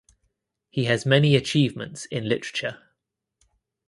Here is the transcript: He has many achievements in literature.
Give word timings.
He 0.71 0.85
has 0.85 1.05
many 1.05 1.35
achievements 1.35 2.05
in 2.05 2.27
literature. 2.27 2.81